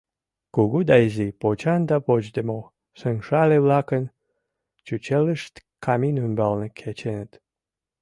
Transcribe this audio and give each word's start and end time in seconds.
Кугу 0.55 0.79
да 0.89 0.95
изи, 1.05 1.27
почан 1.41 1.81
да 1.89 1.97
почдымо 2.05 2.59
шыҥшале-влакын 2.99 4.03
чучелышт 4.85 5.53
камин 5.85 6.15
ӱмбалне 6.25 6.67
кеченыт. 6.79 7.31